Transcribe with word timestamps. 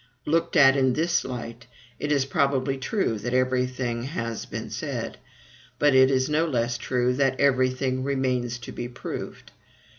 Looked 0.25 0.55
at 0.55 0.75
in 0.75 0.93
this 0.93 1.23
light, 1.23 1.67
it 1.99 2.11
is 2.11 2.25
probably 2.25 2.75
true 2.75 3.19
that 3.19 3.35
EVERY 3.35 3.67
THING 3.67 4.01
HAS 4.05 4.47
BEEN 4.47 4.71
SAID; 4.71 5.19
but 5.77 5.93
it 5.93 6.09
is 6.09 6.27
no 6.27 6.47
less 6.47 6.79
true 6.79 7.13
that 7.13 7.39
EVERY 7.39 7.69
THING 7.69 8.03
REMAINS 8.03 8.57
TO 8.57 8.71
BE 8.71 8.87
PROVED. 8.87 9.51